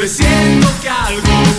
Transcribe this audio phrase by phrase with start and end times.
[0.00, 1.49] ofreciendo que algo